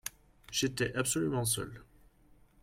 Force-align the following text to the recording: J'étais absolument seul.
J'étais 0.51 0.95
absolument 0.95 1.45
seul. 1.45 1.83